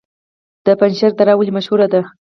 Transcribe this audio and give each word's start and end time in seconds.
د 0.65 0.67
پنجشیر 0.79 1.11
دره 1.19 1.33
ولې 1.35 1.51
مشهوره 1.57 1.87
ده؟ 1.93 2.01